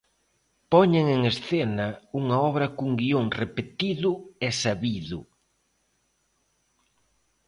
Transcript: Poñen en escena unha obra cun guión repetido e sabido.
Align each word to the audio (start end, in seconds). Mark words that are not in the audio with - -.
Poñen 0.73 1.05
en 1.15 1.21
escena 1.33 1.87
unha 2.19 2.37
obra 2.49 2.67
cun 2.75 2.91
guión 3.01 3.25
repetido 3.41 4.11
e 4.47 4.49
sabido. 4.63 5.19